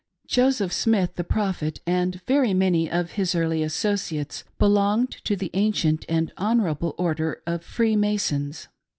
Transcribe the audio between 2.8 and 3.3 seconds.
of